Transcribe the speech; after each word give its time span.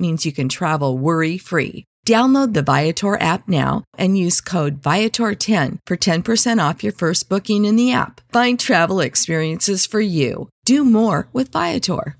means 0.00 0.24
you 0.24 0.32
can 0.32 0.48
travel 0.48 0.96
worry 0.96 1.36
free. 1.38 1.84
Download 2.06 2.54
the 2.54 2.62
Viator 2.62 3.20
app 3.20 3.46
now 3.46 3.84
and 3.98 4.16
use 4.16 4.40
code 4.40 4.80
Viator10 4.80 5.78
for 5.86 5.96
10% 5.96 6.68
off 6.68 6.82
your 6.82 6.94
first 6.94 7.28
booking 7.28 7.66
in 7.66 7.76
the 7.76 7.92
app. 7.92 8.22
Find 8.32 8.58
travel 8.58 9.00
experiences 9.00 9.84
for 9.84 10.00
you. 10.00 10.48
Do 10.64 10.84
more 10.84 11.28
with 11.32 11.52
Viator. 11.52 12.16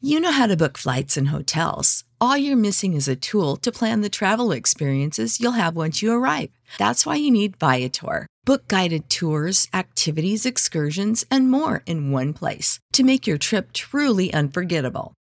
You 0.00 0.20
know 0.20 0.30
how 0.30 0.46
to 0.46 0.56
book 0.56 0.78
flights 0.78 1.16
and 1.16 1.28
hotels. 1.28 2.04
All 2.20 2.36
you're 2.36 2.56
missing 2.56 2.94
is 2.94 3.08
a 3.08 3.16
tool 3.16 3.56
to 3.56 3.72
plan 3.72 4.00
the 4.00 4.08
travel 4.08 4.52
experiences 4.52 5.40
you'll 5.40 5.52
have 5.52 5.74
once 5.74 6.02
you 6.02 6.12
arrive. 6.12 6.50
That's 6.78 7.04
why 7.04 7.16
you 7.16 7.30
need 7.30 7.56
Viator. 7.56 8.26
Book 8.44 8.68
guided 8.68 9.10
tours, 9.10 9.66
activities, 9.74 10.46
excursions, 10.46 11.24
and 11.30 11.50
more 11.50 11.82
in 11.84 12.12
one 12.12 12.32
place 12.32 12.78
to 12.92 13.02
make 13.02 13.26
your 13.26 13.38
trip 13.38 13.72
truly 13.72 14.32
unforgettable. 14.32 15.14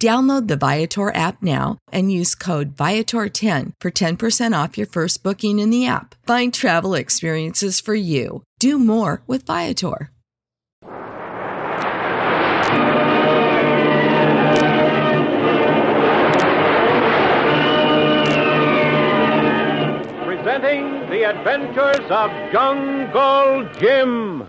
Download 0.00 0.48
the 0.48 0.56
Viator 0.56 1.14
app 1.14 1.42
now 1.42 1.76
and 1.92 2.10
use 2.10 2.34
code 2.34 2.74
Viator10 2.74 3.72
for 3.82 3.90
10% 3.90 4.64
off 4.64 4.78
your 4.78 4.86
first 4.86 5.22
booking 5.22 5.58
in 5.58 5.68
the 5.68 5.86
app. 5.86 6.14
Find 6.26 6.54
travel 6.54 6.94
experiences 6.94 7.80
for 7.80 7.94
you. 7.94 8.42
Do 8.58 8.78
more 8.78 9.20
with 9.26 9.44
Viator. 9.44 10.10
Presenting 20.24 21.10
the 21.10 21.24
adventures 21.28 22.10
of 22.10 22.30
Jungle 22.50 23.68
Jim. 23.78 24.48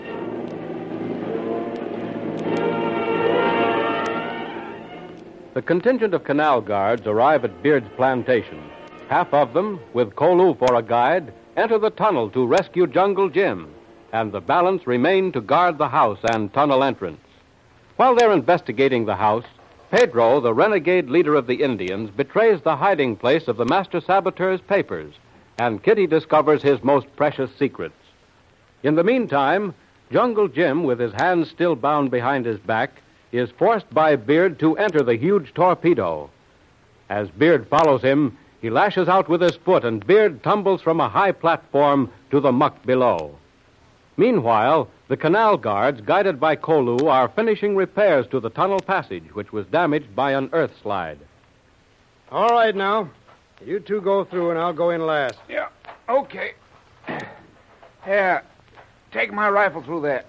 The 5.53 5.61
contingent 5.61 6.13
of 6.13 6.23
canal 6.23 6.61
guards 6.61 7.05
arrive 7.05 7.43
at 7.43 7.61
Beard's 7.61 7.89
plantation. 7.97 8.63
Half 9.09 9.33
of 9.33 9.53
them, 9.53 9.81
with 9.91 10.15
Kolu 10.15 10.57
for 10.57 10.75
a 10.75 10.81
guide, 10.81 11.33
enter 11.57 11.77
the 11.77 11.89
tunnel 11.89 12.29
to 12.29 12.45
rescue 12.45 12.87
Jungle 12.87 13.27
Jim, 13.27 13.67
and 14.13 14.31
the 14.31 14.39
balance 14.39 14.87
remain 14.87 15.33
to 15.33 15.41
guard 15.41 15.77
the 15.77 15.89
house 15.89 16.19
and 16.23 16.53
tunnel 16.53 16.85
entrance. 16.85 17.19
While 17.97 18.15
they're 18.15 18.31
investigating 18.31 19.05
the 19.05 19.17
house, 19.17 19.43
Pedro, 19.91 20.39
the 20.39 20.53
renegade 20.53 21.09
leader 21.09 21.35
of 21.35 21.47
the 21.47 21.61
Indians, 21.61 22.09
betrays 22.11 22.61
the 22.61 22.77
hiding 22.77 23.17
place 23.17 23.49
of 23.49 23.57
the 23.57 23.65
master 23.65 23.99
saboteur's 23.99 24.61
papers, 24.61 25.13
and 25.59 25.83
Kitty 25.83 26.07
discovers 26.07 26.63
his 26.63 26.81
most 26.81 27.13
precious 27.17 27.53
secrets. 27.59 27.93
In 28.83 28.95
the 28.95 29.03
meantime, 29.03 29.73
Jungle 30.13 30.47
Jim, 30.47 30.85
with 30.85 30.99
his 30.99 31.11
hands 31.11 31.49
still 31.49 31.75
bound 31.75 32.09
behind 32.09 32.45
his 32.45 32.59
back, 32.59 33.01
is 33.31 33.49
forced 33.51 33.89
by 33.93 34.15
Beard 34.15 34.59
to 34.59 34.77
enter 34.77 35.03
the 35.03 35.15
huge 35.15 35.53
torpedo. 35.53 36.29
As 37.09 37.29
Beard 37.29 37.67
follows 37.67 38.01
him, 38.01 38.37
he 38.61 38.69
lashes 38.69 39.07
out 39.07 39.27
with 39.27 39.41
his 39.41 39.55
foot, 39.55 39.83
and 39.83 40.05
Beard 40.05 40.43
tumbles 40.43 40.81
from 40.81 40.99
a 40.99 41.09
high 41.09 41.31
platform 41.31 42.11
to 42.29 42.39
the 42.39 42.51
muck 42.51 42.85
below. 42.85 43.35
Meanwhile, 44.17 44.87
the 45.07 45.17
canal 45.17 45.57
guards, 45.57 46.01
guided 46.01 46.39
by 46.39 46.55
Kolu, 46.55 47.09
are 47.09 47.27
finishing 47.29 47.75
repairs 47.75 48.27
to 48.27 48.39
the 48.39 48.49
tunnel 48.49 48.79
passage, 48.79 49.33
which 49.33 49.51
was 49.51 49.65
damaged 49.67 50.15
by 50.15 50.33
an 50.33 50.49
earth 50.53 50.71
slide. 50.81 51.19
All 52.31 52.49
right, 52.49 52.75
now. 52.75 53.09
You 53.65 53.79
two 53.79 54.01
go 54.01 54.23
through, 54.23 54.51
and 54.51 54.59
I'll 54.59 54.73
go 54.73 54.89
in 54.89 55.05
last. 55.05 55.35
Yeah, 55.49 55.69
okay. 56.09 56.53
Here, 58.05 58.43
take 59.11 59.31
my 59.31 59.49
rifle 59.49 59.81
through 59.81 60.01
there. 60.01 60.25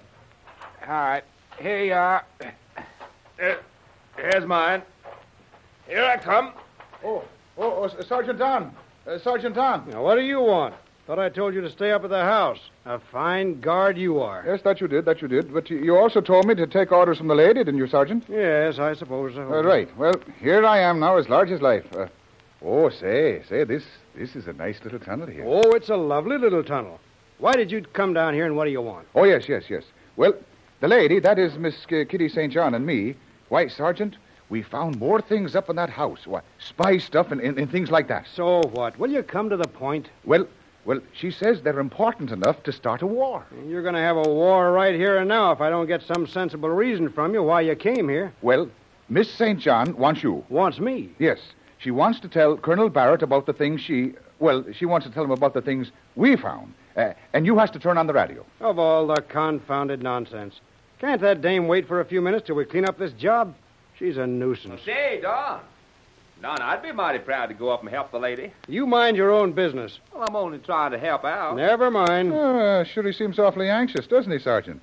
All 0.87 0.93
right, 0.93 1.23
here 1.59 1.83
you 1.85 1.93
are. 1.93 2.25
Uh, 3.41 3.55
here's 4.17 4.45
mine. 4.45 4.81
Here 5.87 6.03
I 6.03 6.17
come. 6.17 6.53
Oh, 7.03 7.23
oh, 7.57 7.89
oh 7.97 8.01
Sergeant 8.03 8.39
Don. 8.39 8.75
Uh, 9.07 9.17
Sergeant 9.19 9.55
Don. 9.55 9.89
Now, 9.89 10.03
what 10.03 10.15
do 10.15 10.21
you 10.21 10.39
want? 10.39 10.75
Thought 11.05 11.19
I 11.19 11.27
told 11.27 11.53
you 11.53 11.59
to 11.59 11.69
stay 11.69 11.91
up 11.91 12.05
at 12.05 12.09
the 12.09 12.23
house. 12.23 12.59
A 12.85 12.97
fine 12.97 13.59
guard 13.59 13.97
you 13.97 14.21
are. 14.21 14.43
Yes, 14.47 14.61
that 14.61 14.79
you 14.79 14.87
did, 14.87 15.03
that 15.03 15.21
you 15.21 15.27
did. 15.27 15.53
But 15.53 15.69
you 15.69 15.97
also 15.97 16.21
told 16.21 16.45
me 16.45 16.55
to 16.55 16.65
take 16.65 16.93
orders 16.93 17.17
from 17.17 17.27
the 17.27 17.35
lady, 17.35 17.55
didn't 17.55 17.77
you, 17.77 17.87
Sergeant? 17.87 18.23
Yes, 18.29 18.79
I 18.79 18.93
suppose 18.93 19.33
so. 19.33 19.41
Uh, 19.41 19.63
right. 19.63 19.95
Well, 19.97 20.13
here 20.39 20.65
I 20.65 20.79
am 20.79 21.01
now, 21.01 21.17
as 21.17 21.27
large 21.27 21.51
as 21.51 21.61
life. 21.61 21.85
Uh, 21.93 22.07
oh, 22.63 22.89
say, 22.89 23.43
say, 23.49 23.65
this 23.65 23.83
this 24.15 24.37
is 24.37 24.47
a 24.47 24.53
nice 24.53 24.81
little 24.83 24.99
tunnel 24.99 25.27
here. 25.27 25.43
Oh, 25.45 25.71
it's 25.71 25.89
a 25.89 25.97
lovely 25.97 26.37
little 26.37 26.63
tunnel. 26.63 27.01
Why 27.39 27.51
did 27.53 27.69
you 27.69 27.81
come 27.81 28.13
down 28.13 28.33
here, 28.33 28.45
and 28.45 28.55
what 28.55 28.65
do 28.65 28.71
you 28.71 28.81
want? 28.81 29.05
Oh, 29.13 29.25
yes, 29.25 29.49
yes, 29.49 29.63
yes. 29.69 29.83
Well, 30.15 30.33
the 30.83 30.89
lady, 30.89 31.17
that 31.17 31.39
is 31.39 31.57
Miss 31.57 31.85
uh, 31.85 32.03
Kitty 32.09 32.27
St. 32.27 32.51
John 32.51 32.73
and 32.73 32.85
me, 32.85 33.15
why, 33.47 33.69
Sergeant, 33.69 34.17
we 34.49 34.61
found 34.61 34.99
more 34.99 35.21
things 35.21 35.55
up 35.55 35.69
in 35.69 35.77
that 35.77 35.89
house. 35.89 36.27
What, 36.27 36.43
spy 36.59 36.97
stuff 36.97 37.31
and, 37.31 37.39
and, 37.39 37.57
and 37.57 37.71
things 37.71 37.89
like 37.89 38.09
that. 38.09 38.27
So 38.35 38.63
what? 38.73 38.99
Will 38.99 39.09
you 39.09 39.23
come 39.23 39.49
to 39.49 39.55
the 39.55 39.65
point? 39.65 40.09
Well, 40.25 40.45
well, 40.83 40.99
she 41.13 41.31
says 41.31 41.61
they're 41.61 41.79
important 41.79 42.31
enough 42.31 42.61
to 42.63 42.73
start 42.73 43.01
a 43.01 43.07
war. 43.07 43.45
You're 43.65 43.81
going 43.81 43.93
to 43.93 44.01
have 44.01 44.17
a 44.17 44.23
war 44.27 44.73
right 44.73 44.93
here 44.93 45.19
and 45.19 45.29
now 45.29 45.53
if 45.53 45.61
I 45.61 45.69
don't 45.69 45.87
get 45.87 46.01
some 46.01 46.27
sensible 46.27 46.67
reason 46.67 47.09
from 47.09 47.33
you 47.33 47.43
why 47.43 47.61
you 47.61 47.77
came 47.77 48.09
here. 48.09 48.33
Well, 48.41 48.69
Miss 49.07 49.31
St. 49.31 49.61
John 49.61 49.95
wants 49.95 50.21
you. 50.21 50.43
Wants 50.49 50.79
me? 50.79 51.11
Yes. 51.17 51.39
She 51.77 51.91
wants 51.91 52.19
to 52.19 52.27
tell 52.27 52.57
Colonel 52.57 52.89
Barrett 52.89 53.23
about 53.23 53.45
the 53.45 53.53
things 53.53 53.79
she. 53.79 54.15
Well, 54.39 54.65
she 54.73 54.85
wants 54.85 55.07
to 55.07 55.13
tell 55.13 55.23
him 55.23 55.31
about 55.31 55.53
the 55.53 55.61
things 55.61 55.93
we 56.17 56.35
found. 56.35 56.73
Uh, 56.97 57.13
and 57.31 57.45
you 57.45 57.57
has 57.57 57.71
to 57.71 57.79
turn 57.79 57.97
on 57.97 58.05
the 58.05 58.13
radio. 58.13 58.45
Of 58.59 58.77
all 58.79 59.07
the 59.07 59.21
confounded 59.21 60.03
nonsense. 60.03 60.59
Can't 61.03 61.19
that 61.19 61.41
dame 61.41 61.67
wait 61.67 61.85
for 61.85 61.99
a 61.99 62.05
few 62.05 62.21
minutes 62.21 62.47
till 62.47 62.55
we 62.55 62.63
clean 62.63 62.85
up 62.85 62.97
this 62.97 63.11
job? 63.11 63.53
She's 63.99 64.15
a 64.15 64.25
nuisance. 64.25 64.69
Well, 64.69 64.79
say, 64.85 65.19
Don. 65.21 65.59
Don, 66.41 66.61
I'd 66.61 66.81
be 66.81 66.93
mighty 66.93 67.19
proud 67.19 67.47
to 67.47 67.53
go 67.53 67.67
up 67.71 67.81
and 67.81 67.89
help 67.89 68.11
the 68.13 68.19
lady. 68.19 68.53
You 68.69 68.87
mind 68.87 69.17
your 69.17 69.29
own 69.29 69.51
business. 69.51 69.99
Well, 70.13 70.23
I'm 70.25 70.33
only 70.37 70.59
trying 70.59 70.91
to 70.91 70.97
help 70.97 71.25
out. 71.25 71.57
Never 71.57 71.91
mind. 71.91 72.31
Uh, 72.31 72.85
sure, 72.85 73.03
he 73.03 73.11
seems 73.11 73.37
awfully 73.37 73.69
anxious, 73.69 74.07
doesn't 74.07 74.31
he, 74.31 74.39
Sergeant? 74.39 74.81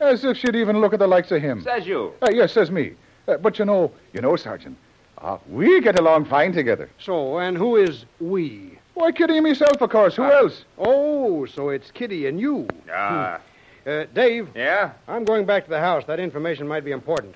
As 0.00 0.24
if 0.24 0.36
she'd 0.36 0.56
even 0.56 0.80
look 0.80 0.94
at 0.94 0.98
the 0.98 1.06
likes 1.06 1.30
of 1.30 1.40
him. 1.40 1.62
Says 1.62 1.86
you. 1.86 2.12
Uh, 2.20 2.30
yes, 2.32 2.52
says 2.52 2.72
me. 2.72 2.94
Uh, 3.28 3.36
but 3.36 3.60
you 3.60 3.64
know, 3.64 3.92
you 4.12 4.20
know, 4.20 4.34
Sergeant, 4.34 4.76
uh, 5.18 5.38
we 5.48 5.80
get 5.80 5.96
along 5.96 6.24
fine 6.24 6.52
together. 6.52 6.90
So, 6.98 7.38
and 7.38 7.56
who 7.56 7.76
is 7.76 8.04
we? 8.18 8.80
Why, 8.94 9.12
Kitty 9.12 9.36
and 9.36 9.46
myself, 9.46 9.80
of 9.80 9.90
course. 9.90 10.16
Who 10.16 10.24
else? 10.24 10.64
Oh, 10.76 11.46
so 11.46 11.68
it's 11.68 11.92
Kitty 11.92 12.26
and 12.26 12.40
you. 12.40 12.66
Ah, 12.92 13.40
Uh, 13.86 14.04
Dave, 14.14 14.48
yeah? 14.54 14.92
I'm 15.08 15.24
going 15.24 15.44
back 15.44 15.64
to 15.64 15.70
the 15.70 15.80
house. 15.80 16.04
That 16.06 16.20
information 16.20 16.68
might 16.68 16.84
be 16.84 16.92
important. 16.92 17.34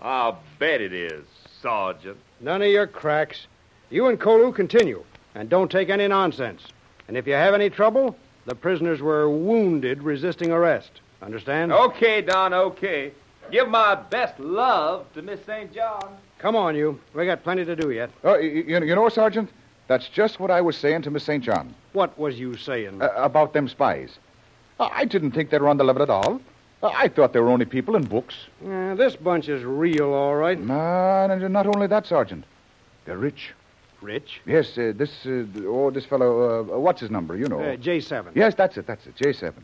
I'll 0.00 0.40
bet 0.58 0.80
it 0.80 0.92
is, 0.92 1.24
Sergeant. 1.62 2.16
None 2.40 2.62
of 2.62 2.68
your 2.68 2.86
cracks. 2.86 3.46
You 3.90 4.06
and 4.06 4.18
Kolu 4.20 4.52
continue, 4.54 5.04
and 5.34 5.48
don't 5.48 5.70
take 5.70 5.88
any 5.88 6.08
nonsense. 6.08 6.62
And 7.06 7.16
if 7.16 7.26
you 7.26 7.34
have 7.34 7.54
any 7.54 7.70
trouble, 7.70 8.16
the 8.46 8.54
prisoners 8.54 9.00
were 9.00 9.30
wounded 9.30 10.02
resisting 10.02 10.50
arrest. 10.50 11.00
Understand? 11.22 11.72
Okay, 11.72 12.20
Don, 12.22 12.52
okay. 12.52 13.12
Give 13.50 13.68
my 13.68 13.94
best 13.94 14.38
love 14.40 15.06
to 15.14 15.22
Miss 15.22 15.44
St. 15.44 15.72
John. 15.72 16.16
Come 16.38 16.56
on, 16.56 16.74
you. 16.74 16.98
We 17.14 17.24
got 17.26 17.42
plenty 17.44 17.64
to 17.64 17.76
do 17.76 17.90
yet. 17.90 18.10
Uh, 18.24 18.38
you, 18.38 18.64
you 18.84 18.94
know, 18.94 19.08
Sergeant, 19.08 19.50
that's 19.86 20.08
just 20.08 20.40
what 20.40 20.50
I 20.50 20.60
was 20.60 20.76
saying 20.76 21.02
to 21.02 21.10
Miss 21.10 21.24
St. 21.24 21.42
John 21.44 21.74
What 21.92 22.18
was 22.18 22.38
you 22.38 22.56
saying? 22.56 23.00
uh, 23.00 23.10
about 23.16 23.52
them 23.52 23.68
spies. 23.68 24.18
Uh, 24.78 24.88
I 24.92 25.04
didn't 25.04 25.32
think 25.32 25.50
they 25.50 25.58
were 25.58 25.68
on 25.68 25.76
the 25.76 25.84
level 25.84 26.02
at 26.02 26.10
all. 26.10 26.40
Uh, 26.82 26.88
I 26.94 27.08
thought 27.08 27.32
they 27.32 27.40
were 27.40 27.50
only 27.50 27.64
people 27.64 27.96
in 27.96 28.04
books. 28.04 28.34
Uh, 28.66 28.94
this 28.94 29.16
bunch 29.16 29.48
is 29.48 29.64
real, 29.64 30.12
all 30.12 30.34
right. 30.34 30.58
Man, 30.58 31.30
and 31.30 31.52
not 31.52 31.66
only 31.66 31.86
that, 31.86 32.06
Sergeant. 32.06 32.44
They're 33.04 33.18
rich. 33.18 33.52
Rich. 34.02 34.42
Yes, 34.44 34.76
uh, 34.76 34.92
this, 34.94 35.24
uh, 35.24 35.44
oh, 35.66 35.90
this 35.90 36.04
fellow, 36.04 36.60
uh, 36.60 36.78
what's 36.78 37.00
his 37.00 37.10
number? 37.10 37.36
You 37.36 37.48
know. 37.48 37.60
Uh, 37.60 37.76
J7. 37.76 38.32
Yes, 38.34 38.54
that's 38.54 38.76
it, 38.76 38.86
that's 38.86 39.06
it, 39.06 39.16
J7. 39.16 39.54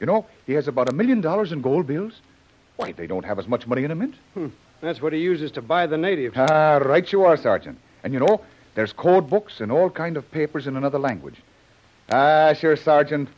You 0.00 0.06
know, 0.06 0.26
he 0.46 0.52
has 0.52 0.68
about 0.68 0.88
a 0.90 0.92
million 0.94 1.20
dollars 1.20 1.52
in 1.52 1.62
gold 1.62 1.86
bills. 1.86 2.20
Why, 2.76 2.92
they 2.92 3.06
don't 3.06 3.24
have 3.24 3.38
as 3.38 3.48
much 3.48 3.66
money 3.66 3.84
in 3.84 3.90
a 3.90 3.94
mint. 3.94 4.14
That's 4.80 5.02
what 5.02 5.12
he 5.12 5.18
uses 5.20 5.50
to 5.52 5.62
buy 5.62 5.86
the 5.86 5.96
natives. 5.96 6.36
Ah, 6.38 6.78
right 6.78 7.10
you 7.10 7.24
are, 7.24 7.36
Sergeant. 7.36 7.78
And 8.04 8.12
you 8.12 8.20
know, 8.20 8.40
there's 8.74 8.92
code 8.92 9.28
books 9.28 9.60
and 9.60 9.72
all 9.72 9.90
kind 9.90 10.16
of 10.16 10.30
papers 10.30 10.66
in 10.68 10.76
another 10.76 10.98
language. 10.98 11.36
Ah, 12.10 12.52
sure, 12.52 12.76
Sergeant. 12.76 13.28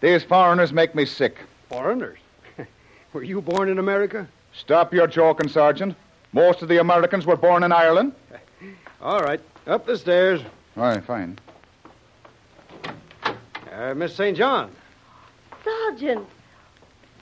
These 0.00 0.24
foreigners 0.24 0.72
make 0.72 0.94
me 0.94 1.04
sick. 1.04 1.36
Foreigners. 1.68 2.18
were 3.12 3.22
you 3.22 3.40
born 3.40 3.68
in 3.68 3.78
America? 3.78 4.26
Stop 4.52 4.94
your 4.94 5.06
joking, 5.06 5.48
Sergeant. 5.48 5.94
Most 6.32 6.62
of 6.62 6.68
the 6.68 6.78
Americans 6.78 7.26
were 7.26 7.36
born 7.36 7.62
in 7.62 7.72
Ireland. 7.72 8.12
All 9.02 9.20
right. 9.20 9.40
Up 9.66 9.86
the 9.86 9.96
stairs. 9.96 10.40
All 10.76 10.84
right, 10.84 11.04
fine. 11.04 11.38
Uh, 13.72 13.94
Miss 13.94 14.14
St. 14.14 14.36
John. 14.36 14.70
Sergeant. 15.64 16.26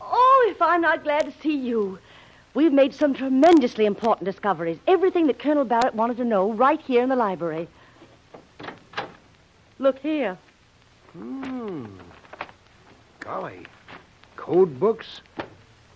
Oh, 0.00 0.48
if 0.50 0.62
I'm 0.62 0.80
not 0.80 1.02
glad 1.02 1.24
to 1.24 1.32
see 1.42 1.56
you. 1.56 1.98
We've 2.54 2.72
made 2.72 2.94
some 2.94 3.14
tremendously 3.14 3.86
important 3.86 4.24
discoveries. 4.24 4.78
Everything 4.86 5.26
that 5.26 5.38
Colonel 5.38 5.64
Barrett 5.64 5.94
wanted 5.94 6.16
to 6.16 6.24
know 6.24 6.52
right 6.52 6.80
here 6.80 7.02
in 7.02 7.08
the 7.08 7.16
library. 7.16 7.68
Look 9.78 9.98
here. 9.98 10.38
Hmm. 11.12 11.86
Golly. 13.28 13.66
Code 14.36 14.80
books. 14.80 15.20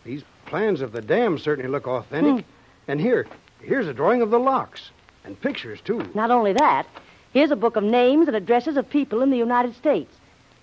These 0.05 0.23
plans 0.45 0.83
of 0.83 0.93
the 0.93 1.01
dam 1.01 1.39
certainly 1.39 1.71
look 1.71 1.87
authentic. 1.87 2.45
Hmm. 2.45 2.51
And 2.89 3.01
here, 3.01 3.27
here's 3.63 3.89
a 3.89 3.95
drawing 3.95 4.21
of 4.21 4.29
the 4.29 4.39
locks. 4.39 4.91
And 5.25 5.41
pictures, 5.41 5.81
too. 5.81 6.07
Not 6.15 6.31
only 6.31 6.53
that, 6.53 6.87
here's 7.33 7.51
a 7.51 7.57
book 7.57 7.77
of 7.77 7.85
names 7.85 8.29
and 8.29 8.37
addresses 8.37 8.77
of 8.77 8.91
people 8.91 9.23
in 9.23 9.31
the 9.31 9.39
United 9.39 9.75
States. 9.77 10.15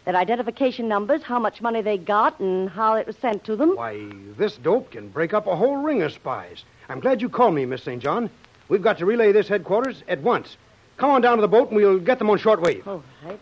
Their 0.06 0.16
identification 0.16 0.88
numbers, 0.88 1.24
how 1.24 1.40
much 1.40 1.60
money 1.60 1.82
they 1.82 1.98
got, 1.98 2.40
and 2.40 2.70
how 2.70 2.94
it 2.94 3.08
was 3.08 3.18
sent 3.18 3.44
to 3.46 3.56
them. 3.56 3.76
Why, 3.76 4.08
this 4.38 4.56
dope 4.58 4.92
can 4.92 5.10
break 5.10 5.34
up 5.34 5.48
a 5.48 5.56
whole 5.56 5.78
ring 5.78 6.04
of 6.04 6.14
spies. 6.14 6.64
I'm 6.88 7.00
glad 7.00 7.20
you 7.20 7.30
called 7.30 7.56
me, 7.56 7.66
Miss 7.66 7.82
St. 7.82 8.00
John. 8.02 8.30
We've 8.68 8.84
got 8.84 9.00
to 9.00 9.08
relay 9.08 9.32
this 9.32 9.48
headquarters 9.48 10.04
at 10.08 10.22
once. 10.22 10.56
Come 10.98 11.10
on 11.10 11.22
down 11.22 11.38
to 11.38 11.42
the 11.42 11.48
boat 11.48 11.70
and 11.70 11.78
we'll 11.78 11.98
get 11.98 12.20
them 12.20 12.30
on 12.30 12.38
shortwave. 12.38 12.86
All 12.86 13.04
right. 13.26 13.40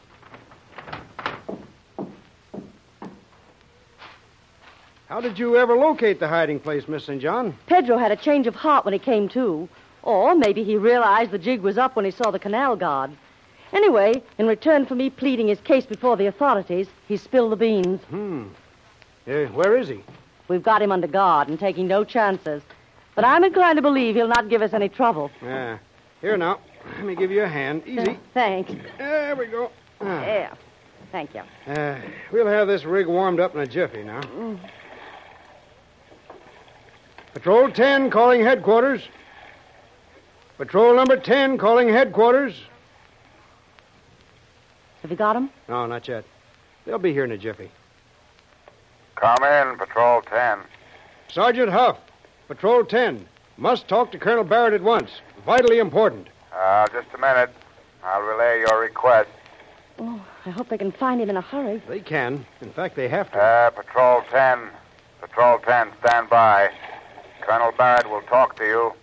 How 5.07 5.21
did 5.21 5.39
you 5.39 5.55
ever 5.55 5.77
locate 5.77 6.19
the 6.19 6.27
hiding 6.27 6.59
place, 6.59 6.85
Miss 6.89 7.05
St. 7.05 7.21
John? 7.21 7.57
Pedro 7.67 7.97
had 7.97 8.11
a 8.11 8.17
change 8.17 8.45
of 8.45 8.55
heart 8.55 8.83
when 8.83 8.93
he 8.93 8.99
came 8.99 9.29
to. 9.29 9.69
Or 10.03 10.35
maybe 10.35 10.63
he 10.65 10.75
realized 10.75 11.31
the 11.31 11.37
jig 11.39 11.61
was 11.61 11.77
up 11.77 11.95
when 11.95 12.03
he 12.03 12.11
saw 12.11 12.29
the 12.29 12.39
canal 12.39 12.75
guard. 12.75 13.11
Anyway, 13.71 14.21
in 14.37 14.47
return 14.47 14.85
for 14.85 14.95
me 14.95 15.09
pleading 15.09 15.47
his 15.47 15.61
case 15.61 15.85
before 15.85 16.17
the 16.17 16.27
authorities, 16.27 16.87
he 17.07 17.15
spilled 17.15 17.53
the 17.53 17.55
beans. 17.55 18.01
Hmm. 18.09 18.47
Uh, 19.25 19.45
where 19.45 19.77
is 19.77 19.87
he? 19.87 20.03
We've 20.49 20.63
got 20.63 20.81
him 20.81 20.91
under 20.91 21.07
guard 21.07 21.47
and 21.47 21.59
taking 21.59 21.87
no 21.87 22.03
chances. 22.03 22.61
But 23.15 23.23
I'm 23.23 23.43
inclined 23.45 23.77
to 23.77 23.81
believe 23.81 24.15
he'll 24.15 24.27
not 24.27 24.49
give 24.49 24.61
us 24.61 24.73
any 24.73 24.89
trouble. 24.89 25.31
Ah. 25.41 25.79
Here 26.19 26.37
now. 26.37 26.59
Let 26.97 27.05
me 27.05 27.15
give 27.15 27.31
you 27.31 27.43
a 27.43 27.47
hand. 27.47 27.83
Easy. 27.85 28.17
Thanks. 28.33 28.73
There 28.97 29.35
we 29.35 29.47
go. 29.47 29.71
Ah. 30.01 30.21
Yeah. 30.21 30.53
Thank 31.11 31.33
you. 31.33 31.41
Uh, 31.65 31.99
we'll 32.31 32.47
have 32.47 32.67
this 32.67 32.83
rig 32.83 33.07
warmed 33.07 33.39
up 33.39 33.55
in 33.55 33.61
a 33.61 33.67
jiffy 33.67 34.03
now. 34.03 34.21
Patrol 37.37 37.69
10 37.69 38.09
calling 38.09 38.41
headquarters. 38.41 39.07
Patrol 40.57 40.95
number 40.95 41.17
10 41.17 41.59
calling 41.59 41.87
headquarters. 41.87 42.59
Have 45.03 45.11
you 45.11 45.17
got 45.17 45.35
him? 45.35 45.51
No, 45.69 45.85
not 45.85 46.07
yet. 46.07 46.25
They'll 46.83 46.97
be 46.97 47.13
here 47.13 47.25
in 47.25 47.31
a 47.31 47.37
jiffy. 47.37 47.69
Come 49.13 49.43
in, 49.43 49.77
Patrol 49.77 50.23
10. 50.23 50.61
Sergeant 51.27 51.69
Huff, 51.69 51.99
Patrol 52.47 52.83
10. 52.83 53.23
Must 53.57 53.87
talk 53.87 54.11
to 54.13 54.17
Colonel 54.17 54.43
Barrett 54.43 54.73
at 54.73 54.81
once. 54.81 55.11
Vitally 55.45 55.77
important. 55.77 56.29
Uh, 56.51 56.87
just 56.87 57.13
a 57.13 57.19
minute. 57.19 57.51
I'll 58.03 58.23
relay 58.23 58.61
your 58.67 58.81
request. 58.81 59.29
Oh, 59.99 60.25
I 60.47 60.49
hope 60.49 60.69
they 60.69 60.77
can 60.79 60.91
find 60.91 61.21
him 61.21 61.29
in 61.29 61.37
a 61.37 61.41
hurry. 61.41 61.83
They 61.87 61.99
can. 61.99 62.47
In 62.61 62.71
fact, 62.71 62.95
they 62.95 63.07
have 63.07 63.31
to. 63.33 63.37
Uh, 63.39 63.69
Patrol 63.69 64.23
10. 64.31 64.69
Patrol 65.21 65.59
10, 65.59 65.91
stand 66.03 66.29
by. 66.31 66.71
Colonel 67.77 67.95
Barrett 67.95 68.09
will 68.09 68.27
talk 68.27 68.55
to 68.57 68.65
you. 68.65 68.93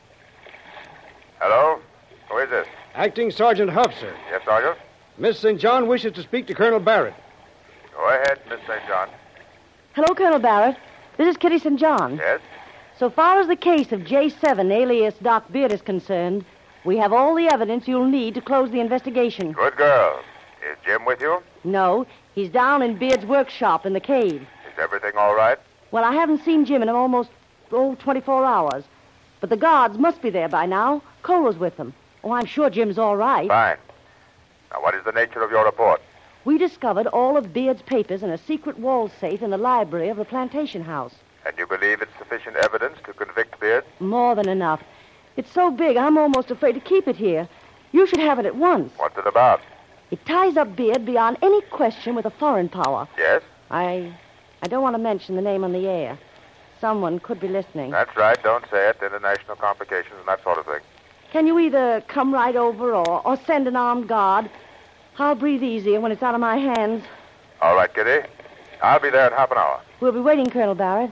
Hello? 1.41 1.81
Who 2.29 2.39
is 2.39 2.51
this? 2.51 2.67
Acting 2.95 3.31
Sergeant 3.31 3.71
Huff, 3.71 3.95
sir. 3.99 4.15
Yes, 4.31 4.43
Sergeant? 4.45 4.79
Miss 5.17 5.39
St. 5.39 5.61
John 5.61 5.87
wishes 5.87 6.13
to 6.15 6.23
speak 6.23 6.47
to 6.49 6.55
Colonel 6.55 6.81
Barrett. 6.81 7.15
Go 7.95 8.09
ahead, 8.09 8.41
Miss 8.49 8.61
St. 8.67 8.81
John. 8.89 9.09
Hello, 9.95 10.15
Colonel 10.15 10.41
Barrett. 10.41 10.77
This 11.17 11.29
is 11.29 11.37
Kitty 11.37 11.59
St. 11.59 11.79
John. 11.79 12.17
Yes? 12.17 12.41
So 12.99 13.11
far 13.11 13.39
as 13.39 13.47
the 13.47 13.57
case 13.57 13.93
of 13.93 14.01
J7, 14.01 14.73
alias 14.73 15.15
Doc 15.23 15.51
Beard, 15.53 15.73
is 15.73 15.83
concerned, 15.83 16.45
we 16.85 16.97
have 16.97 17.13
all 17.13 17.35
the 17.35 17.47
evidence 17.47 17.87
you'll 17.87 18.09
need 18.09 18.35
to 18.35 18.41
close 18.41 18.71
the 18.71 18.81
investigation. 18.81 19.53
Good 19.53 19.77
girl. 19.77 20.21
Is 20.69 20.77
Jim 20.85 21.05
with 21.05 21.21
you? 21.21 21.43
No, 21.63 22.07
he's 22.35 22.51
down 22.51 22.83
in 22.83 22.97
Beard's 22.97 23.27
workshop 23.27 23.87
in 23.87 23.93
the 23.93 24.01
cave. 24.01 24.43
Is 24.43 24.79
everything 24.79 25.13
all 25.17 25.37
right? 25.37 25.59
Well, 25.93 26.05
I 26.05 26.13
haven't 26.13 26.45
seen 26.45 26.65
Jim 26.65 26.83
in 26.83 26.89
almost, 26.89 27.31
oh, 27.73 27.95
24 27.97 28.45
hours. 28.45 28.85
But 29.41 29.51
the 29.51 29.57
guards 29.57 29.99
must 29.99 30.23
be 30.23 30.31
there 30.31 30.49
by 30.49 30.67
now. 30.67 31.03
Kolu's 31.23 31.59
with 31.59 31.77
them. 31.77 31.93
Oh, 32.23 32.33
I'm 32.33 32.47
sure 32.47 32.71
Jim's 32.71 32.99
all 32.99 33.17
right. 33.17 33.49
Fine. 33.49 33.77
Now, 34.73 34.83
what 34.83 34.95
is 34.95 35.05
the 35.05 35.13
nature 35.13 35.43
of 35.43 35.51
your 35.51 35.65
report? 35.65 36.01
We 36.45 36.59
discovered 36.59 37.07
all 37.07 37.37
of 37.37 37.53
Beard's 37.53 37.83
papers 37.83 38.23
in 38.23 38.31
a 38.31 38.39
secret 38.39 38.79
wall 38.79 39.11
safe 39.21 39.43
in 39.43 39.51
the 39.51 39.59
library 39.59 40.09
of 40.09 40.17
the 40.17 40.25
plantation 40.25 40.83
house. 40.83 41.15
And 41.47 41.57
you 41.59 41.67
believe 41.67 42.01
it's 42.01 42.17
sufficient 42.19 42.57
evidence 42.57 42.99
to 43.05 43.13
convict 43.13 43.61
Beard? 43.61 43.85
More 44.01 44.35
than 44.35 44.49
enough. 44.49 44.83
It's 45.37 45.53
so 45.53 45.71
big, 45.71 45.97
I'm 45.97 46.17
almost 46.17 46.51
afraid 46.51 46.73
to 46.73 46.81
keep 46.81 47.09
it 47.09 47.17
here. 47.17 47.49
You 47.93 48.07
should 48.07 48.21
have 48.21 48.39
it 48.39 48.47
at 48.47 48.57
once. 48.57 48.93
What's 48.97 49.19
it 49.19 49.27
about? 49.27 49.61
It 50.11 50.25
ties 50.27 50.57
up 50.57 50.77
Beard 50.77 51.05
beyond 51.05 51.39
any 51.43 51.61
question 51.63 52.15
with 52.15 52.27
a 52.27 52.31
foreign 52.31 52.69
power. 52.69 53.09
Yes? 53.19 53.43
I. 53.71 54.15
I 54.63 54.67
don't 54.67 54.83
want 54.83 54.95
to 54.95 55.03
mention 55.03 55.37
the 55.37 55.43
name 55.43 55.65
on 55.65 55.73
the 55.73 55.87
air. 55.87 56.19
Someone 56.85 57.19
could 57.19 57.41
be 57.41 57.49
listening. 57.49 57.93
That's 57.93 58.15
right. 58.15 58.37
Don't 58.43 58.67
say 58.71 58.91
it. 58.91 58.99
International 59.03 59.57
complications 59.57 60.17
and 60.19 60.29
that 60.29 60.43
sort 60.43 60.59
of 60.59 60.67
thing. 60.67 60.81
Can 61.33 61.47
you 61.47 61.59
either 61.59 62.03
come 62.09 62.31
right 62.35 62.55
over 62.55 62.93
or, 62.93 63.27
or 63.27 63.39
send 63.47 63.67
an 63.67 63.75
armed 63.75 64.07
guard? 64.07 64.51
I'll 65.19 65.35
breathe 65.35 65.63
easier 65.63 65.99
when 65.99 66.13
it's 66.13 66.23
out 66.23 66.35
of 66.35 66.43
my 66.43 66.59
hands. 66.59 67.03
All 67.63 67.75
right, 67.75 67.89
Kitty. 67.95 68.29
I'll 68.83 69.01
be 69.01 69.09
there 69.09 69.27
in 69.27 69.33
half 69.33 69.51
an 69.51 69.57
hour. 69.57 69.81
We'll 70.01 70.13
be 70.13 70.21
waiting, 70.21 70.51
Colonel 70.51 70.75
Barrett. 70.75 71.11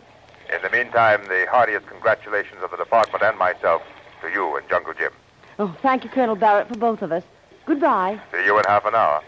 In 0.54 0.60
the 0.60 0.68
meantime, 0.68 1.22
the 1.28 1.46
heartiest 1.50 1.86
congratulations 1.86 2.62
of 2.62 2.70
the 2.70 2.76
department 2.76 3.22
and 3.22 3.38
myself 3.38 3.80
to 4.20 4.28
you 4.28 4.54
and 4.58 4.68
Jungle 4.68 4.92
Jim. 4.92 5.12
Oh, 5.58 5.74
thank 5.80 6.04
you, 6.04 6.10
Colonel 6.10 6.36
Barrett, 6.36 6.68
for 6.68 6.76
both 6.76 7.00
of 7.00 7.12
us. 7.12 7.24
Goodbye. 7.64 8.20
See 8.30 8.44
you 8.44 8.58
in 8.58 8.64
half 8.66 8.84
an 8.84 8.94
hour. 8.94 9.22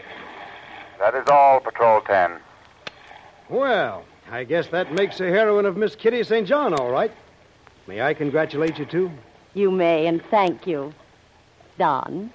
That 0.99 1.15
is 1.15 1.27
all, 1.27 1.59
Patrol 1.59 2.01
10. 2.01 2.39
Well, 3.49 4.05
I 4.29 4.43
guess 4.43 4.67
that 4.69 4.91
makes 4.91 5.19
a 5.19 5.29
heroine 5.29 5.65
of 5.65 5.77
Miss 5.77 5.95
Kitty 5.95 6.23
St. 6.23 6.47
John, 6.47 6.73
all 6.73 6.89
right. 6.89 7.11
May 7.87 8.01
I 8.01 8.13
congratulate 8.13 8.79
you, 8.79 8.85
too? 8.85 9.11
You 9.53 9.69
may, 9.69 10.07
and 10.07 10.23
thank 10.25 10.65
you. 10.65 10.93
Don. 11.77 12.31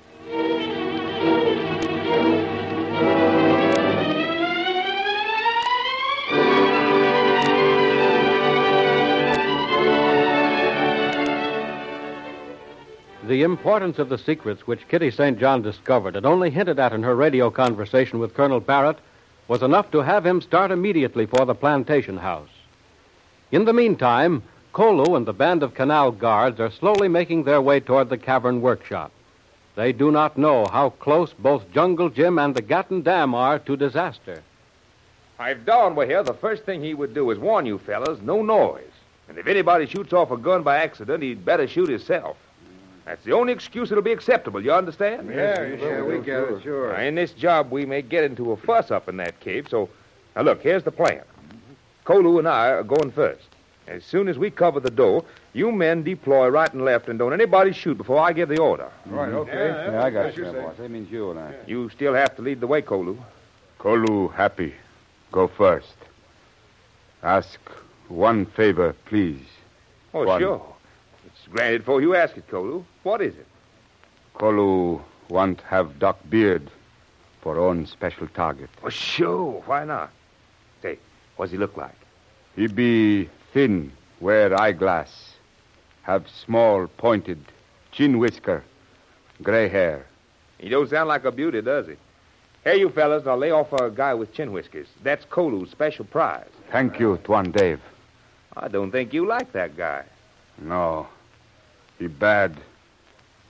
The 13.27 13.43
importance 13.43 13.99
of 13.99 14.09
the 14.09 14.19
secrets 14.19 14.67
which 14.67 14.89
Kitty 14.89 15.11
St. 15.11 15.39
John 15.39 15.63
discovered 15.63 16.17
and 16.17 16.27
only 16.27 16.51
hinted 16.51 16.79
at 16.79 16.93
in 16.93 17.03
her 17.03 17.15
radio 17.15 17.51
conversation 17.51 18.19
with 18.19 18.35
Colonel 18.35 18.61
Barrett 18.61 18.99
was 19.51 19.63
enough 19.63 19.91
to 19.91 19.99
have 19.99 20.25
him 20.25 20.41
start 20.41 20.71
immediately 20.71 21.27
for 21.27 21.45
the 21.45 21.57
plantation 21.57 22.17
house. 22.17 22.49
In 23.51 23.65
the 23.65 23.73
meantime, 23.73 24.45
Kolu 24.73 25.17
and 25.17 25.27
the 25.27 25.33
band 25.33 25.65
of 25.65 25.75
canal 25.75 26.13
guards 26.13 26.61
are 26.61 26.71
slowly 26.71 27.09
making 27.09 27.43
their 27.43 27.61
way 27.61 27.81
toward 27.81 28.11
the 28.11 28.17
cavern 28.17 28.61
workshop. 28.61 29.11
They 29.75 29.93
do 29.93 30.13
not 30.13 30.39
know 30.39 30.67
how 30.71 30.91
close 30.91 31.33
both 31.33 31.69
Jungle 31.73 32.11
Jim 32.11 32.39
and 32.39 32.55
the 32.55 32.63
Gatun 32.63 33.03
Dam 33.03 33.35
are 33.35 33.59
to 33.59 33.77
disaster. 33.77 34.41
If 35.41 35.65
Don 35.65 35.97
were 35.97 36.07
here, 36.07 36.23
the 36.23 36.33
first 36.33 36.63
thing 36.63 36.81
he 36.81 36.95
would 36.95 37.13
do 37.13 37.29
is 37.33 37.39
warn 37.41 37.67
you 37.67 37.79
fellas, 37.79 38.21
no 38.23 38.43
noise. 38.43 38.85
And 39.29 39.37
if 39.37 39.49
anybody 39.49 39.87
shoots 39.87 40.13
off 40.13 40.31
a 40.31 40.37
gun 40.37 40.63
by 40.63 40.77
accident, 40.77 41.25
he'd 41.25 41.45
better 41.45 41.67
shoot 41.67 41.89
himself. 41.89 42.37
That's 43.05 43.25
the 43.25 43.33
only 43.33 43.53
excuse 43.53 43.89
that'll 43.89 44.05
be 44.05 44.13
acceptable, 44.13 44.63
you 44.63 44.73
understand? 44.73 45.29
Yeah, 45.29 45.65
yeah, 45.65 46.03
we 46.03 46.19
get 46.19 46.43
it, 46.43 46.63
sure. 46.63 46.93
Now, 46.93 47.01
in 47.01 47.15
this 47.15 47.33
job, 47.33 47.71
we 47.71 47.87
may 47.87 48.03
get 48.03 48.25
into 48.25 48.53
a 48.53 48.57
fuss 48.57 48.91
up 48.91 49.09
in 49.09 49.17
that 49.19 49.41
cave, 49.41 49.67
so. 49.69 49.89
Now, 50.37 50.43
look, 50.43 50.63
here's 50.63 50.85
the 50.85 50.93
plan. 50.93 51.23
Kolu 52.05 52.39
and 52.39 52.49
I 52.49 52.69
are 52.69 52.83
going 52.85 53.11
first. 53.11 53.47
As 53.89 54.05
soon 54.05 54.29
as 54.29 54.39
we 54.39 54.51
cover 54.51 54.79
the 54.79 54.91
door, 54.91 55.25
you 55.53 55.73
men 55.73 56.05
deploy 56.05 56.49
right 56.49 56.73
and 56.73 56.85
left, 56.85 57.09
and 57.09 57.19
don't 57.19 57.33
anybody 57.33 57.73
shoot 57.73 57.97
before 57.97 58.21
I 58.21 58.33
give 58.33 58.49
the 58.49 58.59
order. 58.61 58.89
Right, 59.07 59.29
mm-hmm. 59.29 59.39
okay. 59.39 59.91
Yeah, 59.93 60.05
I 60.05 60.11
got 60.11 60.37
you, 60.37 60.45
boss. 60.45 60.77
That 60.77 60.91
means 60.91 61.11
you 61.11 61.31
and 61.31 61.41
I. 61.41 61.55
You 61.67 61.89
still 61.91 62.15
have 62.15 62.37
to 62.37 62.43
lead 62.43 62.61
the 62.61 62.69
way, 62.69 62.83
Kolu. 62.83 63.19
Kolu, 63.81 64.33
happy. 64.33 64.75
Go 65.33 65.49
first. 65.49 65.95
Ask 67.23 67.59
one 68.09 68.47
favor, 68.47 68.95
please. 69.07 69.45
Oh, 70.15 70.25
One. 70.25 70.41
sure. 70.41 70.75
Granted 71.51 71.85
for 71.85 72.01
you 72.01 72.15
ask 72.15 72.37
it, 72.37 72.49
Kolu. 72.49 72.85
What 73.03 73.21
is 73.21 73.35
it? 73.35 73.47
Kolu 74.35 75.01
want 75.29 75.61
have 75.63 75.99
Doc 75.99 76.19
Beard 76.29 76.71
for 77.41 77.59
own 77.59 77.87
special 77.87 78.27
target. 78.29 78.71
Oh, 78.83 78.89
sure. 78.89 79.63
Why 79.67 79.85
not? 79.85 80.11
Say, 80.83 80.99
what's 81.37 81.53
he 81.53 81.59
look 81.59 81.77
like? 81.77 81.95
He 82.57 82.67
be 82.67 83.29
thin, 83.53 83.93
wear 84.21 84.59
eyeglass, 84.61 85.35
have 86.03 86.29
small, 86.29 86.87
pointed 86.87 87.39
chin 87.93 88.19
whisker, 88.19 88.63
gray 89.43 89.69
hair. 89.69 90.07
He 90.59 90.69
don't 90.69 90.91
sound 90.91 91.09
like 91.09 91.25
a 91.25 91.33
beauty, 91.33 91.63
does 91.63 91.87
he? 91.87 91.95
Hey, 92.65 92.79
you 92.81 92.91
fellas, 92.91 93.25
now 93.25 93.37
lay 93.37 93.51
off 93.51 93.73
a 93.73 93.91
guy 93.91 94.13
with 94.13 94.35
chin 94.35 94.53
whiskers. 94.53 94.89
That's 95.03 95.25
Kolu's 95.25 95.71
special 95.71 96.05
prize. 96.05 96.51
Thank 96.71 97.01
you, 97.01 97.19
Tuan 97.25 97.51
Dave. 97.51 97.81
I 98.57 98.69
don't 98.69 98.91
think 98.91 99.15
you 99.15 99.27
like 99.27 99.53
that 99.53 99.77
guy. 99.77 100.05
No, 100.59 101.09
he 102.01 102.09
bad. 102.09 102.57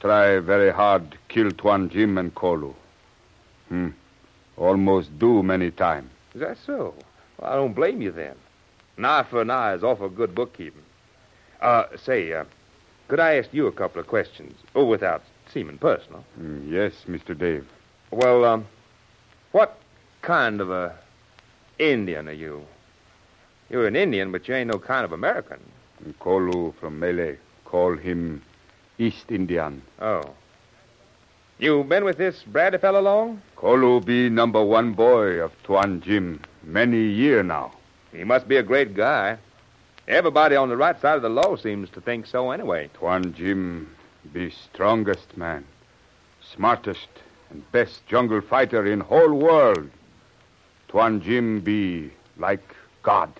Try 0.00 0.40
very 0.40 0.72
hard 0.72 1.16
kill 1.28 1.50
Tuan 1.52 1.88
Jim 1.88 2.18
and 2.18 2.34
Kolu. 2.34 2.74
Hmm. 3.68 3.88
Almost 4.56 5.18
do 5.18 5.42
many 5.42 5.70
time. 5.70 6.10
Is 6.34 6.40
that 6.40 6.58
so? 6.66 6.94
Well, 7.38 7.52
I 7.52 7.54
don't 7.54 7.72
blame 7.72 8.02
you 8.02 8.10
then. 8.10 8.34
An 8.98 9.04
eye 9.04 9.22
for 9.22 9.40
an 9.40 9.50
eye 9.50 9.74
is 9.74 9.84
awful 9.84 10.08
good 10.08 10.34
bookkeeping. 10.34 10.82
Uh, 11.62 11.84
say, 11.96 12.32
uh, 12.32 12.44
could 13.08 13.20
I 13.20 13.36
ask 13.36 13.48
you 13.52 13.66
a 13.66 13.72
couple 13.72 14.00
of 14.00 14.08
questions? 14.08 14.58
Oh, 14.74 14.84
without 14.84 15.22
seeming 15.52 15.78
personal. 15.78 16.24
Hmm, 16.34 16.72
yes, 16.72 16.92
Mr. 17.08 17.38
Dave. 17.38 17.66
Well, 18.10 18.44
um, 18.44 18.66
what 19.52 19.78
kind 20.22 20.60
of 20.60 20.70
a 20.70 20.94
Indian 21.78 22.28
are 22.28 22.32
you? 22.32 22.66
You're 23.68 23.86
an 23.86 23.96
Indian, 23.96 24.32
but 24.32 24.48
you 24.48 24.54
ain't 24.54 24.70
no 24.70 24.78
kind 24.78 25.04
of 25.04 25.12
American. 25.12 25.60
Kolu 26.18 26.74
from 26.80 26.98
Malay. 26.98 27.36
Call 27.70 27.96
him 27.96 28.42
East 28.98 29.30
Indian. 29.30 29.80
Oh. 30.00 30.24
You 31.60 31.84
been 31.84 32.04
with 32.04 32.18
this 32.18 32.42
Bradley 32.42 32.80
fellow 32.80 33.00
long? 33.00 33.42
Kolu 33.54 34.04
be 34.04 34.28
number 34.28 34.60
one 34.64 34.92
boy 34.92 35.40
of 35.40 35.52
Tuan 35.62 36.00
Jim 36.00 36.40
many 36.64 37.00
year 37.00 37.44
now. 37.44 37.72
He 38.10 38.24
must 38.24 38.48
be 38.48 38.56
a 38.56 38.64
great 38.64 38.94
guy. 38.94 39.38
Everybody 40.08 40.56
on 40.56 40.68
the 40.68 40.76
right 40.76 41.00
side 41.00 41.14
of 41.14 41.22
the 41.22 41.28
law 41.28 41.54
seems 41.54 41.88
to 41.90 42.00
think 42.00 42.26
so 42.26 42.50
anyway. 42.50 42.90
Tuan 42.94 43.32
Jim 43.34 43.94
be 44.32 44.50
strongest 44.50 45.36
man, 45.36 45.64
smartest 46.42 47.08
and 47.50 47.70
best 47.70 48.04
jungle 48.08 48.40
fighter 48.40 48.84
in 48.84 48.98
whole 48.98 49.32
world. 49.32 49.88
Tuan 50.88 51.22
Jim 51.22 51.60
be 51.60 52.10
like 52.36 52.74
God. 53.04 53.30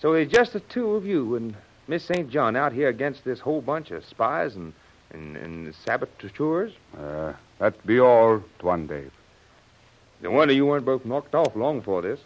So 0.00 0.12
it's 0.12 0.32
just 0.32 0.52
the 0.52 0.60
two 0.60 0.92
of 0.92 1.04
you 1.04 1.34
and 1.34 1.56
Miss 1.88 2.04
St. 2.04 2.28
John 2.28 2.54
out 2.54 2.74
here 2.74 2.88
against 2.88 3.24
this 3.24 3.40
whole 3.40 3.62
bunch 3.62 3.90
of 3.90 4.04
spies 4.04 4.54
and, 4.56 4.74
and, 5.10 5.38
and 5.38 5.74
saboteurs? 5.74 6.72
Uh, 6.94 7.32
that 7.58 7.84
be 7.86 7.98
all, 7.98 8.42
Tuan 8.58 8.86
Dave. 8.86 9.10
No 10.20 10.30
wonder 10.32 10.52
you 10.52 10.66
weren't 10.66 10.84
both 10.84 11.06
knocked 11.06 11.34
off 11.34 11.56
long 11.56 11.78
before 11.78 12.02
this. 12.02 12.20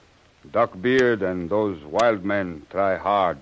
Doc 0.51 0.73
Beard 0.83 1.23
and 1.23 1.49
those 1.49 1.81
wild 1.85 2.25
men 2.25 2.67
try 2.71 2.97
hard, 2.97 3.39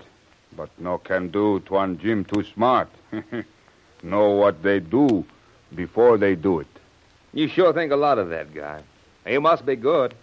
but 0.55 0.69
no 0.77 0.99
can 0.99 1.29
do 1.29 1.59
Tuan 1.61 1.97
Jim 1.97 2.23
too 2.23 2.43
smart. 2.43 2.89
know 4.03 4.29
what 4.29 4.61
they 4.61 4.79
do 4.79 5.25
before 5.73 6.19
they 6.19 6.35
do 6.35 6.59
it. 6.59 6.67
You 7.33 7.47
sure 7.47 7.73
think 7.73 7.91
a 7.91 7.95
lot 7.95 8.19
of 8.19 8.29
that 8.29 8.53
guy. 8.53 8.83
He 9.25 9.39
must 9.39 9.65
be 9.65 9.75
good. 9.75 10.13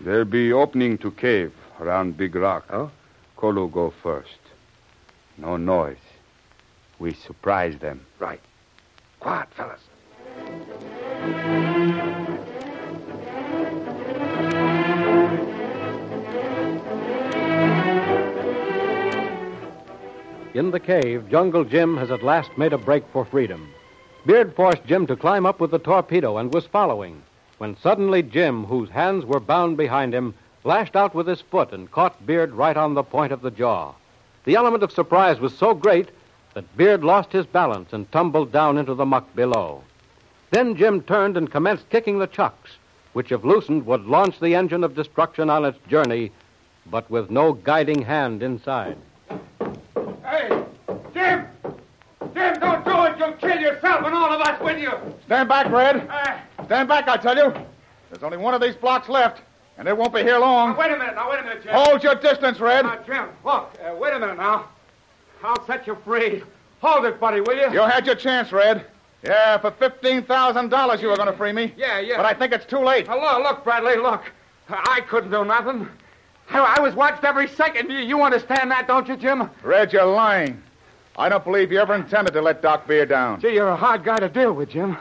There 0.00 0.24
be 0.24 0.52
opening 0.52 0.98
to 0.98 1.12
cave 1.12 1.52
around 1.78 2.16
Big 2.16 2.34
Rock. 2.34 2.64
Oh? 2.70 2.90
Kolu 3.36 3.70
go 3.70 3.92
first. 4.02 4.41
No 5.38 5.56
noise. 5.56 5.96
We 6.98 7.14
surprise 7.14 7.78
them. 7.78 8.06
Right. 8.18 8.40
Quiet, 9.20 9.48
fellas. 9.54 9.80
In 20.54 20.70
the 20.70 20.80
cave, 20.80 21.30
Jungle 21.30 21.64
Jim 21.64 21.96
has 21.96 22.10
at 22.10 22.22
last 22.22 22.50
made 22.58 22.74
a 22.74 22.78
break 22.78 23.04
for 23.12 23.24
freedom. 23.24 23.70
Beard 24.26 24.54
forced 24.54 24.84
Jim 24.84 25.06
to 25.06 25.16
climb 25.16 25.46
up 25.46 25.60
with 25.60 25.70
the 25.70 25.78
torpedo 25.78 26.36
and 26.36 26.52
was 26.52 26.66
following, 26.66 27.22
when 27.58 27.76
suddenly 27.78 28.22
Jim, 28.22 28.64
whose 28.64 28.90
hands 28.90 29.24
were 29.24 29.40
bound 29.40 29.76
behind 29.76 30.14
him, 30.14 30.34
lashed 30.62 30.94
out 30.94 31.14
with 31.14 31.26
his 31.26 31.40
foot 31.40 31.72
and 31.72 31.90
caught 31.90 32.26
Beard 32.26 32.52
right 32.52 32.76
on 32.76 32.94
the 32.94 33.02
point 33.02 33.32
of 33.32 33.40
the 33.40 33.50
jaw. 33.50 33.94
The 34.44 34.56
element 34.56 34.82
of 34.82 34.90
surprise 34.92 35.38
was 35.40 35.56
so 35.56 35.74
great 35.74 36.10
that 36.54 36.76
Beard 36.76 37.04
lost 37.04 37.32
his 37.32 37.46
balance 37.46 37.92
and 37.92 38.10
tumbled 38.10 38.52
down 38.52 38.76
into 38.76 38.94
the 38.94 39.06
muck 39.06 39.34
below. 39.34 39.82
Then 40.50 40.76
Jim 40.76 41.00
turned 41.00 41.36
and 41.36 41.50
commenced 41.50 41.88
kicking 41.90 42.18
the 42.18 42.26
chucks, 42.26 42.72
which, 43.12 43.32
if 43.32 43.44
loosened, 43.44 43.86
would 43.86 44.04
launch 44.04 44.38
the 44.40 44.54
engine 44.54 44.84
of 44.84 44.94
destruction 44.94 45.48
on 45.48 45.64
its 45.64 45.78
journey, 45.88 46.32
but 46.90 47.08
with 47.10 47.30
no 47.30 47.52
guiding 47.52 48.02
hand 48.02 48.42
inside. 48.42 48.98
Hey, 50.24 50.64
Jim! 51.14 51.46
Jim, 52.34 52.60
don't 52.60 52.84
do 52.84 53.04
it. 53.04 53.18
You'll 53.18 53.32
kill 53.34 53.60
yourself 53.60 54.04
and 54.04 54.14
all 54.14 54.32
of 54.32 54.40
us 54.40 54.60
with 54.60 54.78
you. 54.78 54.92
Stand 55.24 55.48
back, 55.48 55.70
Red. 55.70 56.08
Uh, 56.08 56.38
Stand 56.66 56.88
back, 56.88 57.08
I 57.08 57.16
tell 57.16 57.36
you. 57.36 57.52
There's 58.10 58.22
only 58.22 58.36
one 58.36 58.54
of 58.54 58.60
these 58.60 58.74
blocks 58.74 59.08
left, 59.08 59.40
and 59.78 59.88
it 59.88 59.96
won't 59.96 60.14
be 60.14 60.22
here 60.22 60.38
long. 60.38 60.70
now, 60.70 60.78
wait 60.78 60.92
a 60.92 60.98
minute. 60.98 61.14
Now, 61.14 61.30
wait 61.30 61.40
a 61.40 61.42
minute, 61.42 61.62
Jim. 61.62 61.74
Hold 61.74 62.02
your 62.02 62.14
distance, 62.14 62.60
Red. 62.60 62.84
Now, 62.84 63.02
Jim, 63.06 63.28
look. 63.44 63.72
Uh, 63.84 63.94
wait 63.96 64.12
a 64.12 64.18
minute 64.18 64.36
now. 64.36 64.68
I'll 65.42 65.66
set 65.66 65.86
you 65.86 65.96
free. 66.04 66.42
Hold 66.80 67.04
it, 67.04 67.18
buddy, 67.18 67.40
will 67.40 67.56
you? 67.56 67.72
You 67.72 67.80
had 67.80 68.06
your 68.06 68.14
chance, 68.14 68.52
Red. 68.52 68.86
Yeah, 69.22 69.58
for 69.58 69.70
$15,000 69.70 71.00
you 71.00 71.08
were 71.08 71.16
going 71.16 71.30
to 71.30 71.36
free 71.36 71.52
me. 71.52 71.72
Yeah, 71.76 72.00
yeah. 72.00 72.16
But 72.16 72.26
I 72.26 72.34
think 72.34 72.52
it's 72.52 72.66
too 72.66 72.80
late. 72.80 73.06
Hello, 73.06 73.40
look, 73.42 73.62
Bradley, 73.62 73.96
look. 73.96 74.22
I 74.68 75.00
couldn't 75.08 75.30
do 75.30 75.44
nothing. 75.44 75.88
I, 76.50 76.76
I 76.78 76.80
was 76.80 76.94
watched 76.94 77.24
every 77.24 77.48
second. 77.48 77.90
You, 77.90 77.98
you 77.98 78.22
understand 78.22 78.70
that, 78.72 78.88
don't 78.88 79.06
you, 79.06 79.16
Jim? 79.16 79.48
Red, 79.62 79.92
you're 79.92 80.04
lying. 80.04 80.60
I 81.16 81.28
don't 81.28 81.44
believe 81.44 81.70
you 81.70 81.78
ever 81.78 81.94
intended 81.94 82.32
to 82.32 82.42
let 82.42 82.62
Doc 82.62 82.86
Beard 82.88 83.10
down. 83.10 83.40
Gee, 83.40 83.54
you're 83.54 83.68
a 83.68 83.76
hard 83.76 84.02
guy 84.02 84.18
to 84.18 84.28
deal 84.28 84.52
with, 84.52 84.70
Jim. 84.70 84.96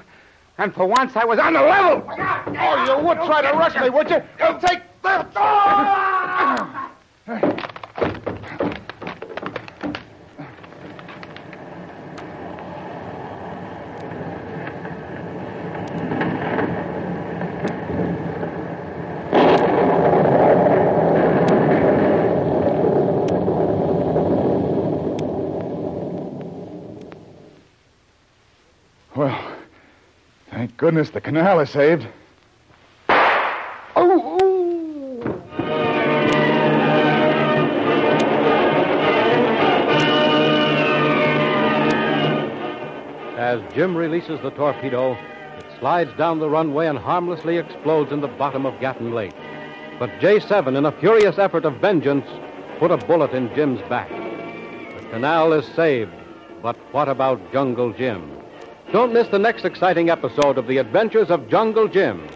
And 0.62 0.72
for 0.76 0.86
once, 0.86 1.16
I 1.16 1.26
was 1.26 1.40
on 1.40 1.54
the 1.54 1.60
level. 1.60 2.08
Oh, 2.08 2.86
you 2.86 3.08
would 3.08 3.18
try 3.26 3.42
to 3.42 3.58
rush 3.58 3.76
me, 3.82 3.90
would 3.90 4.12
you? 4.12 4.22
Well, 4.40 4.60
take 4.60 4.84
that. 5.02 5.34
Well, 29.16 29.61
thank 30.52 30.78
goodness 30.78 31.10
the 31.10 31.22
canal 31.22 31.60
is 31.60 31.70
saved. 31.70 32.08
Oh, 33.10 33.18
oh, 33.96 34.42
As 43.38 43.60
Jim 43.74 43.98
releases 43.98 44.40
the 44.42 44.52
torpedo, 44.52 45.14
it 45.58 45.66
slides 45.80 46.12
down 46.18 46.40
the 46.40 46.50
runway 46.50 46.88
and 46.88 46.98
harmlessly 46.98 47.58
explodes 47.58 48.12
in 48.12 48.22
the 48.22 48.28
bottom 48.28 48.66
of 48.66 48.76
Gatun 48.76 49.14
Lake. 49.14 49.34
But 50.00 50.10
J7, 50.20 50.78
in 50.78 50.86
a 50.86 50.92
furious 51.00 51.38
effort 51.38 51.66
of 51.66 51.76
vengeance, 51.82 52.26
put 52.80 52.92
a 52.92 52.98
bullet 52.98 53.32
in 53.32 53.54
Jim's 53.56 53.82
back. 53.90 54.10
The 54.10 55.08
canal 55.10 55.54
is 55.54 55.66
saved, 55.76 56.14
but 56.62 56.76
what 56.92 57.10
about 57.10 57.52
Jungle 57.52 57.94
Jim? 57.94 58.41
Don't 58.92 59.14
miss 59.14 59.30
the 59.30 59.40
next 59.40 59.64
exciting 59.64 60.10
episode 60.10 60.58
of 60.58 60.68
The 60.68 60.78
Adventures 60.78 61.30
of 61.30 61.48
Jungle 61.48 61.88
Jim. 61.88 62.28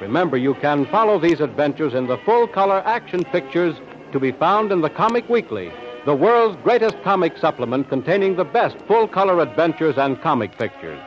Remember, 0.00 0.38
you 0.38 0.54
can 0.54 0.86
follow 0.86 1.18
these 1.20 1.40
adventures 1.40 1.92
in 1.92 2.06
the 2.06 2.16
full 2.24 2.48
color 2.48 2.82
action 2.86 3.24
pictures 3.24 3.76
to 4.12 4.18
be 4.18 4.32
found 4.32 4.72
in 4.72 4.80
the 4.80 4.88
Comic 4.88 5.28
Weekly, 5.28 5.70
the 6.06 6.14
world's 6.14 6.56
greatest 6.62 6.96
comic 7.02 7.36
supplement 7.36 7.90
containing 7.90 8.36
the 8.36 8.44
best 8.46 8.78
full 8.86 9.06
color 9.06 9.42
adventures 9.42 9.98
and 9.98 10.18
comic 10.22 10.56
pictures. 10.56 10.98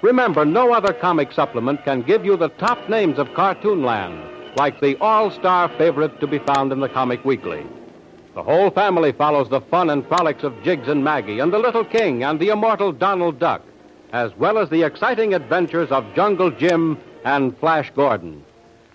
Remember, 0.00 0.44
no 0.44 0.72
other 0.72 0.92
comic 0.92 1.32
supplement 1.32 1.82
can 1.84 2.02
give 2.02 2.24
you 2.24 2.36
the 2.36 2.50
top 2.50 2.88
names 2.88 3.18
of 3.18 3.26
Cartoonland, 3.30 4.56
like 4.56 4.80
the 4.80 4.96
all 5.00 5.28
star 5.32 5.68
favorite 5.70 6.20
to 6.20 6.28
be 6.28 6.38
found 6.38 6.70
in 6.70 6.78
the 6.78 6.88
Comic 6.88 7.24
Weekly. 7.24 7.66
The 8.36 8.44
whole 8.44 8.70
family 8.70 9.10
follows 9.10 9.48
the 9.48 9.62
fun 9.62 9.90
and 9.90 10.06
frolics 10.06 10.44
of 10.44 10.62
Jiggs 10.62 10.86
and 10.86 11.02
Maggie 11.02 11.40
and 11.40 11.52
the 11.52 11.58
Little 11.58 11.84
King 11.84 12.22
and 12.22 12.38
the 12.38 12.50
immortal 12.50 12.92
Donald 12.92 13.40
Duck, 13.40 13.62
as 14.16 14.34
well 14.38 14.56
as 14.56 14.70
the 14.70 14.82
exciting 14.82 15.34
adventures 15.34 15.90
of 15.90 16.14
Jungle 16.14 16.50
Jim 16.50 16.98
and 17.26 17.54
Flash 17.58 17.90
Gordon. 17.90 18.42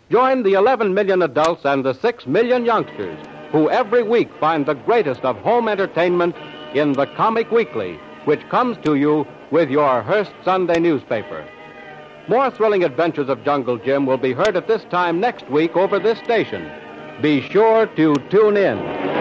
Join 0.09 0.41
the 0.41 0.53
11 0.53 0.95
million 0.95 1.21
adults 1.21 1.63
and 1.63 1.85
the 1.85 1.93
6 1.93 2.25
million 2.25 2.65
youngsters 2.65 3.19
who 3.51 3.69
every 3.69 4.01
week 4.01 4.29
find 4.39 4.65
the 4.65 4.73
greatest 4.73 5.21
of 5.21 5.37
home 5.37 5.67
entertainment 5.67 6.35
in 6.73 6.93
the 6.93 7.05
Comic 7.05 7.51
Weekly, 7.51 7.99
which 8.25 8.49
comes 8.49 8.77
to 8.83 8.95
you 8.95 9.27
with 9.51 9.69
your 9.69 10.01
Hearst 10.01 10.31
Sunday 10.43 10.79
newspaper. 10.79 11.47
More 12.27 12.49
thrilling 12.49 12.83
adventures 12.83 13.29
of 13.29 13.43
Jungle 13.43 13.77
Jim 13.77 14.07
will 14.07 14.17
be 14.17 14.33
heard 14.33 14.57
at 14.57 14.67
this 14.67 14.83
time 14.85 15.19
next 15.19 15.47
week 15.51 15.77
over 15.77 15.99
this 15.99 16.17
station. 16.17 16.67
Be 17.21 17.47
sure 17.47 17.85
to 17.85 18.15
tune 18.31 18.57
in. 18.57 19.20